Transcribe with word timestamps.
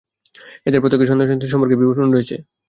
এদের 0.67 0.81
প্রত্যেকের 0.81 1.09
সন্তান-সন্ততি 1.09 1.47
সম্পর্কেও 1.49 1.79
বিবরণ 1.81 2.09
রয়েছে। 2.11 2.35